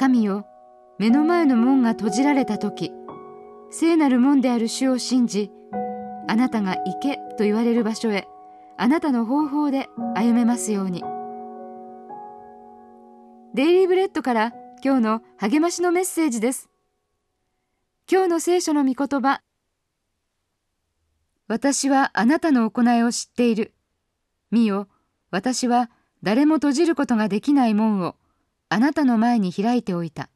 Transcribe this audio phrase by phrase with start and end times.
[0.00, 0.46] 神よ
[0.98, 2.90] 目の前の門が閉じられた時
[3.70, 5.50] 聖なる門である主を信じ
[6.26, 8.26] あなたが行けと言われる場所へ
[8.78, 11.04] あなたの方法で歩めますように。
[13.52, 16.70] デイリーブレッドから今日の励ましのメッセージです。
[18.10, 19.42] 今日の聖書の御言葉
[21.46, 23.74] 私はあなたの行いを知っている。
[24.50, 24.88] 見よ
[25.30, 25.90] 私は
[26.22, 28.16] 誰も閉じることができない門を。
[28.72, 30.30] あなたの前に開いておいた。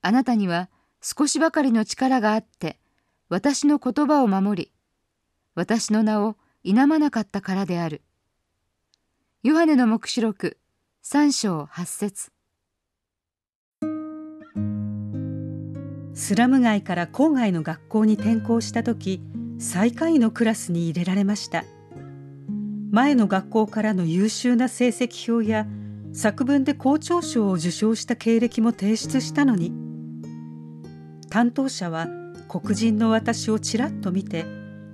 [0.00, 0.70] あなたには
[1.02, 2.78] 少しばかりの力があって、
[3.28, 4.72] 私の言葉を守り、
[5.54, 8.00] 私の名を否まなかったからである。
[9.42, 10.56] ヨハネの目視録
[11.02, 12.32] 三章八節。
[16.14, 19.20] スラム街から郊外の学校に転校した時
[19.58, 21.64] 最下位のクラスに入れられました。
[22.90, 25.66] 前の学校からの優秀な成績表や
[26.12, 29.72] 作文で校長賞を受賞した経歴も提出したのに
[31.30, 32.08] 担当者は
[32.48, 34.44] 黒人の私をちらっと見て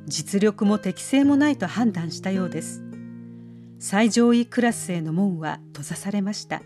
[0.07, 2.83] 実力も適性もないと判断したようです。
[3.79, 6.63] 最上位クラスへの門は閉ざされました。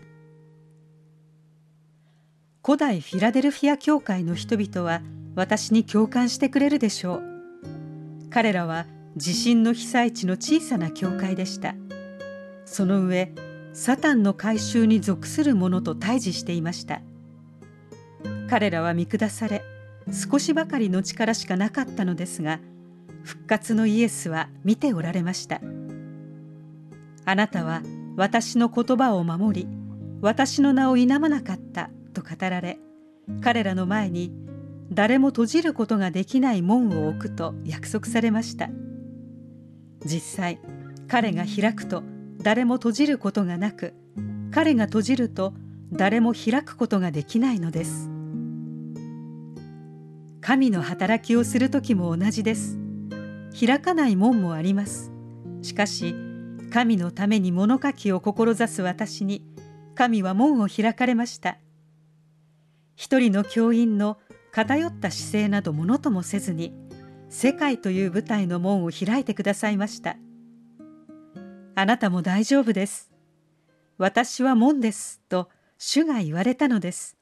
[2.63, 5.01] 古代フィラデルフィア教会の人々は
[5.35, 7.23] 私に共感してくれるでしょう。
[8.29, 8.85] 彼らは
[9.17, 11.73] 地震の被災地の小さな教会でした。
[12.65, 13.33] その上
[13.73, 17.01] サタンの改宗に属する者と対峙していました。
[18.49, 19.63] 彼らは見下され
[20.11, 22.59] 少しばかりの力しかなかったのですが
[23.23, 25.61] 復活のイエスは見ておられました。
[27.23, 27.81] あなたは
[28.17, 29.67] 私の言葉を守り
[30.21, 32.77] 私の名を否まなかったと語られ
[33.41, 34.33] 彼らの前に
[34.91, 38.69] 誰も閉じることができない門を置くと約束されました。
[40.03, 40.59] 実際
[41.07, 42.03] 彼が開くと
[42.41, 43.93] 誰も閉じることがなく
[44.51, 45.53] 彼が閉じると
[45.91, 48.09] 誰も開くことができないのです。
[50.41, 52.77] 神の働きをする時も同じです。
[53.57, 55.11] 開かない門もあります。
[55.61, 56.15] しかし
[56.71, 59.45] 神のために物書きを志す私に
[59.93, 61.57] 神は門を開かれました。
[62.95, 64.17] 一人の教員の
[64.51, 66.73] 偏った姿勢などものともせずに
[67.29, 70.17] 世界という舞台の門を開いてくださいました。
[71.73, 73.11] あなたも大丈夫です。
[73.97, 75.21] 私は門です。
[75.29, 77.17] と主が言われたのです。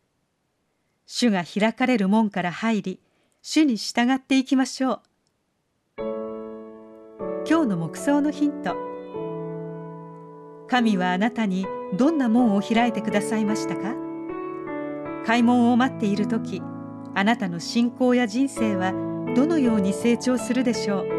[1.06, 3.00] 主が開かれる門から入り
[3.42, 5.02] 主に従っていきましょう。
[7.48, 8.76] 今日の目想のヒント。
[10.68, 11.66] 神はあなたに
[11.98, 13.96] どんな門を開いてくださいましたか？
[15.26, 16.62] 開門を待っている時
[17.16, 18.94] あなたの信仰や人生は
[19.36, 21.19] どのように成長するでしょう？